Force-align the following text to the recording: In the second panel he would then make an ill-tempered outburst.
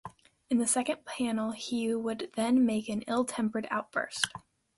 In 0.49 0.57
the 0.57 0.65
second 0.65 1.05
panel 1.05 1.51
he 1.51 1.93
would 1.93 2.31
then 2.35 2.65
make 2.65 2.89
an 2.89 3.03
ill-tempered 3.03 3.67
outburst. 3.69 4.29